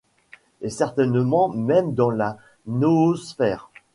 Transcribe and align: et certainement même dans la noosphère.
et 0.61 0.71
certainement 0.71 1.49
même 1.49 1.93
dans 1.93 2.09
la 2.09 2.39
noosphère. 2.65 3.69